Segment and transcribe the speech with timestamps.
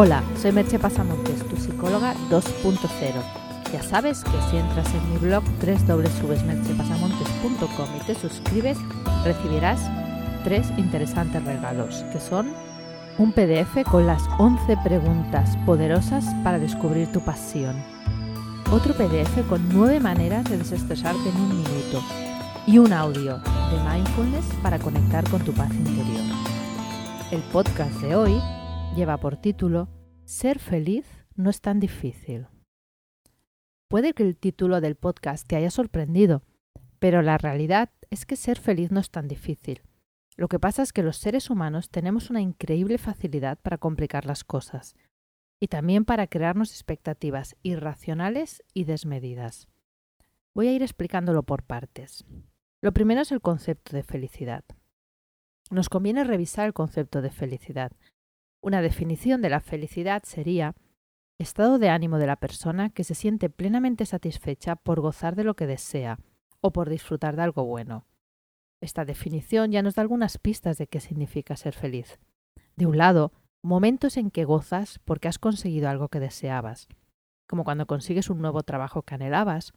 [0.00, 2.78] Hola, soy Merche Pasamontes, tu psicóloga 2.0.
[3.72, 8.78] Ya sabes que si entras en mi blog www.merchepasamontes.com y te suscribes,
[9.24, 9.80] recibirás
[10.44, 12.52] tres interesantes regalos, que son
[13.18, 17.74] un PDF con las 11 preguntas poderosas para descubrir tu pasión,
[18.70, 22.04] otro PDF con 9 maneras de desestresarte en un minuto
[22.68, 26.22] y un audio de mindfulness para conectar con tu paz interior.
[27.32, 28.40] El podcast de hoy
[28.94, 29.88] lleva por título
[30.24, 32.46] Ser feliz no es tan difícil.
[33.88, 36.42] Puede que el título del podcast te haya sorprendido,
[36.98, 39.82] pero la realidad es que ser feliz no es tan difícil.
[40.36, 44.44] Lo que pasa es que los seres humanos tenemos una increíble facilidad para complicar las
[44.44, 44.94] cosas
[45.60, 49.68] y también para crearnos expectativas irracionales y desmedidas.
[50.54, 52.24] Voy a ir explicándolo por partes.
[52.80, 54.64] Lo primero es el concepto de felicidad.
[55.70, 57.92] Nos conviene revisar el concepto de felicidad,
[58.60, 60.74] una definición de la felicidad sería
[61.38, 65.54] estado de ánimo de la persona que se siente plenamente satisfecha por gozar de lo
[65.54, 66.18] que desea
[66.60, 68.06] o por disfrutar de algo bueno.
[68.80, 72.18] Esta definición ya nos da algunas pistas de qué significa ser feliz.
[72.76, 76.88] De un lado, momentos en que gozas porque has conseguido algo que deseabas,
[77.48, 79.72] como cuando consigues un nuevo trabajo que anhelabas,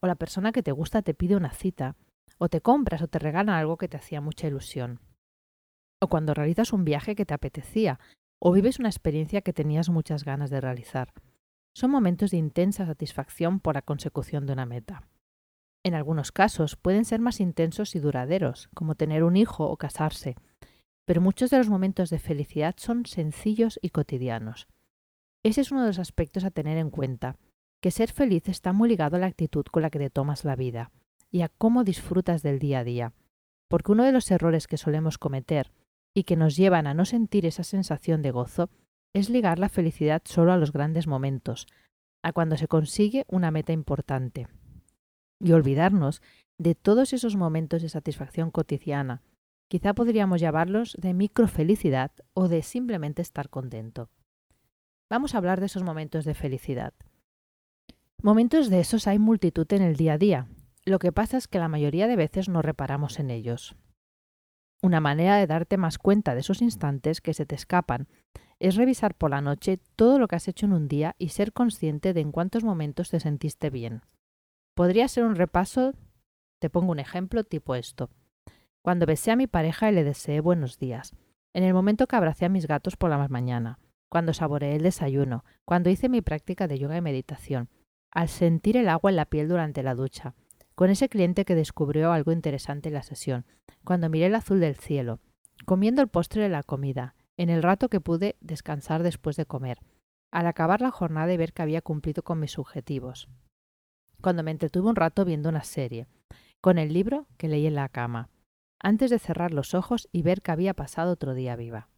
[0.00, 1.96] o la persona que te gusta te pide una cita,
[2.38, 5.00] o te compras o te regalan algo que te hacía mucha ilusión,
[6.00, 7.98] o cuando realizas un viaje que te apetecía
[8.38, 11.12] o vives una experiencia que tenías muchas ganas de realizar.
[11.74, 15.08] Son momentos de intensa satisfacción por la consecución de una meta.
[15.84, 20.36] En algunos casos pueden ser más intensos y duraderos, como tener un hijo o casarse,
[21.04, 24.66] pero muchos de los momentos de felicidad son sencillos y cotidianos.
[25.42, 27.36] Ese es uno de los aspectos a tener en cuenta,
[27.82, 30.56] que ser feliz está muy ligado a la actitud con la que te tomas la
[30.56, 30.90] vida
[31.30, 33.12] y a cómo disfrutas del día a día,
[33.68, 35.70] porque uno de los errores que solemos cometer
[36.14, 38.70] y que nos llevan a no sentir esa sensación de gozo
[39.12, 41.66] es ligar la felicidad solo a los grandes momentos,
[42.22, 44.48] a cuando se consigue una meta importante,
[45.40, 46.22] y olvidarnos
[46.58, 49.22] de todos esos momentos de satisfacción cotidiana.
[49.68, 54.08] Quizá podríamos llamarlos de microfelicidad o de simplemente estar contento.
[55.10, 56.94] Vamos a hablar de esos momentos de felicidad.
[58.22, 60.48] Momentos de esos hay multitud en el día a día.
[60.84, 63.76] Lo que pasa es que la mayoría de veces no reparamos en ellos.
[64.84, 68.06] Una manera de darte más cuenta de esos instantes que se te escapan
[68.58, 71.54] es revisar por la noche todo lo que has hecho en un día y ser
[71.54, 74.02] consciente de en cuántos momentos te sentiste bien.
[74.74, 75.94] Podría ser un repaso,
[76.60, 78.10] te pongo un ejemplo tipo esto.
[78.82, 81.14] Cuando besé a mi pareja y le deseé buenos días.
[81.54, 83.78] En el momento que abracé a mis gatos por la mañana.
[84.10, 85.46] Cuando saboreé el desayuno.
[85.64, 87.70] Cuando hice mi práctica de yoga y meditación.
[88.12, 90.34] Al sentir el agua en la piel durante la ducha
[90.74, 93.46] con ese cliente que descubrió algo interesante en la sesión,
[93.84, 95.20] cuando miré el azul del cielo,
[95.64, 99.78] comiendo el postre de la comida, en el rato que pude descansar después de comer,
[100.32, 103.28] al acabar la jornada y ver que había cumplido con mis objetivos,
[104.20, 106.06] cuando me entretuve un rato viendo una serie,
[106.60, 108.30] con el libro que leí en la cama,
[108.82, 111.88] antes de cerrar los ojos y ver que había pasado otro día viva.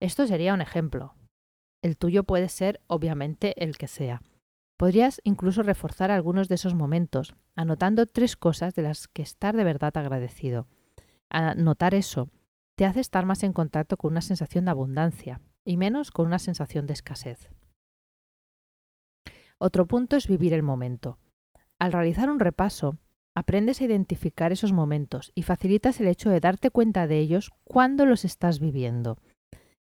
[0.00, 1.14] Esto sería un ejemplo.
[1.82, 4.22] El tuyo puede ser, obviamente, el que sea.
[4.76, 9.64] Podrías incluso reforzar algunos de esos momentos, anotando tres cosas de las que estar de
[9.64, 10.66] verdad agradecido.
[11.30, 12.28] Anotar eso
[12.76, 16.38] te hace estar más en contacto con una sensación de abundancia y menos con una
[16.38, 17.50] sensación de escasez.
[19.58, 21.18] Otro punto es vivir el momento.
[21.78, 22.98] Al realizar un repaso,
[23.34, 28.06] aprendes a identificar esos momentos y facilitas el hecho de darte cuenta de ellos cuando
[28.06, 29.18] los estás viviendo.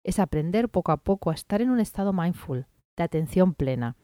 [0.03, 2.67] Es aprender poco a poco a estar en un estado mindful,
[2.97, 3.95] de atención plena,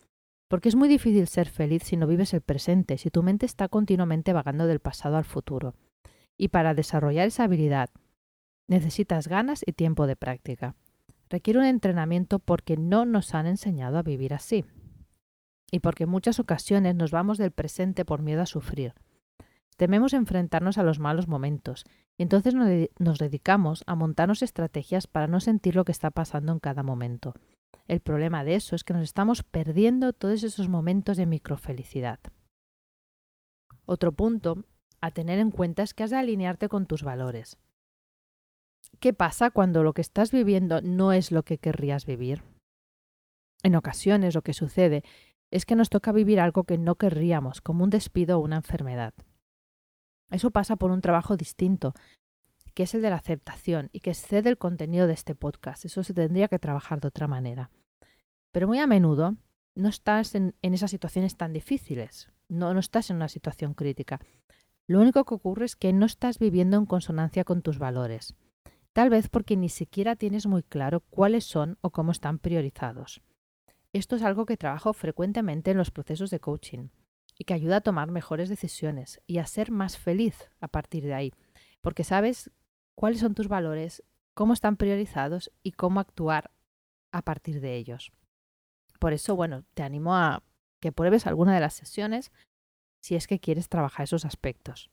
[0.47, 3.67] porque es muy difícil ser feliz si no vives el presente, si tu mente está
[3.67, 5.75] continuamente vagando del pasado al futuro.
[6.37, 7.89] Y para desarrollar esa habilidad
[8.67, 10.75] necesitas ganas y tiempo de práctica.
[11.29, 14.65] Requiere un entrenamiento porque no nos han enseñado a vivir así.
[15.71, 18.93] Y porque en muchas ocasiones nos vamos del presente por miedo a sufrir.
[19.77, 21.83] Tememos enfrentarnos a los malos momentos
[22.17, 26.59] y entonces nos dedicamos a montarnos estrategias para no sentir lo que está pasando en
[26.59, 27.33] cada momento.
[27.87, 32.19] El problema de eso es que nos estamos perdiendo todos esos momentos de microfelicidad.
[33.85, 34.65] Otro punto
[35.01, 37.57] a tener en cuenta es que has de alinearte con tus valores.
[38.99, 42.43] ¿Qué pasa cuando lo que estás viviendo no es lo que querrías vivir?
[43.63, 45.03] En ocasiones lo que sucede
[45.51, 49.13] es que nos toca vivir algo que no querríamos, como un despido o una enfermedad.
[50.31, 51.93] Eso pasa por un trabajo distinto,
[52.75, 55.85] que es el de la aceptación y que excede el contenido de este podcast.
[55.85, 57.71] Eso se tendría que trabajar de otra manera.
[58.51, 59.37] Pero muy a menudo
[59.75, 64.19] no estás en, esas situaciones tan difíciles, no, no estás en una situación crítica.
[64.87, 68.35] Lo único que ocurre es que no estás viviendo en consonancia con tus valores.
[68.93, 73.21] Tal vez porque ni siquiera tienes muy claro cuáles son o cómo están priorizados.
[73.93, 76.89] Esto es algo que trabajo frecuentemente en los procesos de coaching
[77.37, 81.13] y que ayuda a tomar mejores decisiones y a ser más feliz a partir de
[81.13, 81.33] ahí,
[81.81, 82.51] porque sabes
[82.95, 84.03] cuáles son tus valores,
[84.33, 86.51] cómo están priorizados y cómo actuar
[87.11, 88.11] a partir de ellos.
[88.99, 90.43] Por eso, bueno, te animo a
[90.81, 92.31] que pruebes alguna de las sesiones
[93.01, 94.89] si es que quieres trabajar esos aspectos.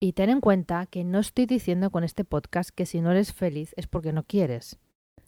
[0.00, 3.32] Y ten en cuenta que no estoy diciendo con este podcast que si no eres
[3.32, 4.78] feliz es porque no quieres.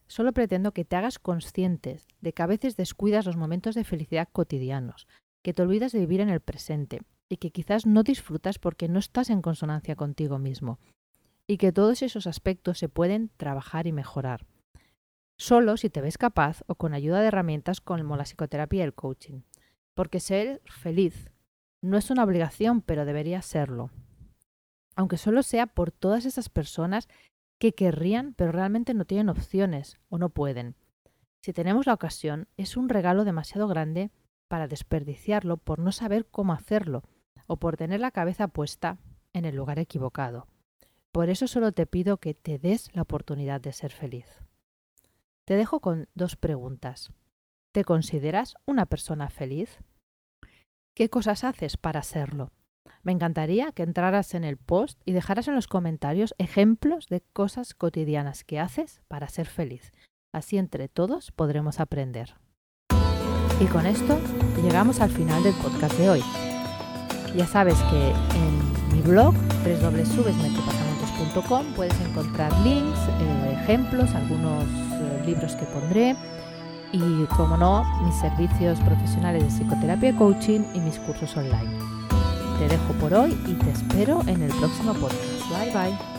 [0.06, 4.28] Solo pretendo que te hagas conscientes de que a veces descuidas los momentos de felicidad
[4.30, 5.06] cotidianos,
[5.42, 8.98] que te olvidas de vivir en el presente y que quizás no disfrutas porque no
[8.98, 10.78] estás en consonancia contigo mismo
[11.46, 14.46] y que todos esos aspectos se pueden trabajar y mejorar.
[15.36, 18.94] Solo si te ves capaz o con ayuda de herramientas como la psicoterapia y el
[18.94, 19.42] coaching.
[19.94, 21.30] Porque ser feliz
[21.82, 23.90] no es una obligación, pero debería serlo.
[24.96, 27.08] Aunque solo sea por todas esas personas
[27.58, 30.76] que querrían, pero realmente no tienen opciones o no pueden.
[31.42, 34.10] Si tenemos la ocasión, es un regalo demasiado grande
[34.48, 37.02] para desperdiciarlo por no saber cómo hacerlo
[37.46, 38.98] o por tener la cabeza puesta
[39.32, 40.46] en el lugar equivocado.
[41.14, 44.26] Por eso solo te pido que te des la oportunidad de ser feliz.
[45.44, 47.12] Te dejo con dos preguntas.
[47.72, 49.78] ¿Te consideras una persona feliz?
[50.92, 52.50] ¿Qué cosas haces para serlo?
[53.04, 57.74] Me encantaría que entraras en el post y dejaras en los comentarios ejemplos de cosas
[57.74, 59.92] cotidianas que haces para ser feliz.
[60.32, 62.34] Así entre todos podremos aprender.
[63.60, 64.18] Y con esto
[64.60, 66.22] llegamos al final del podcast de hoy.
[67.36, 69.32] Ya sabes que en mi blog
[71.42, 76.16] puedes encontrar links, eh, ejemplos, algunos eh, libros que pondré
[76.92, 81.78] y, como no, mis servicios profesionales de psicoterapia y coaching y mis cursos online.
[82.58, 85.50] Te dejo por hoy y te espero en el próximo podcast.
[85.50, 86.13] Bye bye.